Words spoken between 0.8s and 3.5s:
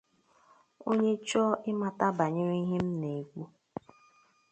Onye chọọ ịmata banyere ihe m na-ekwu